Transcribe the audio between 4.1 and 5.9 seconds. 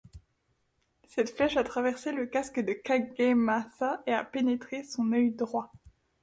a pénétré son œil droit.